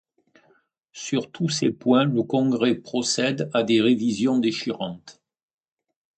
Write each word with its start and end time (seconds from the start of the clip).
Sur 0.93 1.31
tous 1.31 1.49
ces 1.49 1.71
points, 1.71 2.05
le 2.05 2.23
Congrès 2.23 2.73
procède 2.73 3.51
à 3.53 3.61
des 3.61 3.83
révisions 3.83 4.39
déchirantes. 4.39 5.21